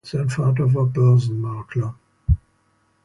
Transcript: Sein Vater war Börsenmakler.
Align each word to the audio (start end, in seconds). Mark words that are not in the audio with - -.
Sein 0.03 0.31
Vater 0.31 0.73
war 0.73 0.87
Börsenmakler. 0.87 1.93